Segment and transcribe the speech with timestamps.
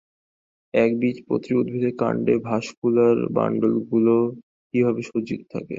[0.73, 4.15] একবীজপত্রী উদ্ভিদের কাণ্ডে ভাস্কুলার বান্ডলগুলো
[4.73, 5.69] কিভাবে সজ্জিত থাকে?